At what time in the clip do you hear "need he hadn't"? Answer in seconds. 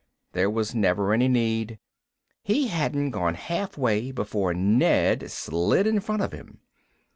1.27-3.11